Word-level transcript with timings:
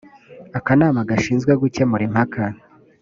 akanama 0.57 1.07
gashinzwe 1.09 1.51
gukemura 1.61 2.03
impaka 2.07 2.43